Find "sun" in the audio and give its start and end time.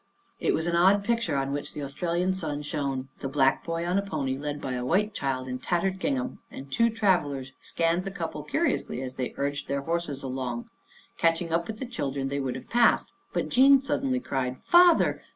2.33-2.63